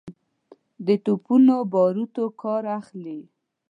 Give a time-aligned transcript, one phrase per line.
[0.85, 3.19] د توپونو باروتو کار اخلي.